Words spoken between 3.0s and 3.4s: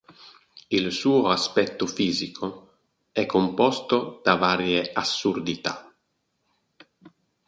è